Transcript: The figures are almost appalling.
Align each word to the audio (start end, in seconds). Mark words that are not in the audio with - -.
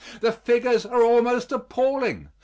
The 0.19 0.31
figures 0.31 0.83
are 0.83 1.03
almost 1.03 1.51
appalling. 1.51 2.29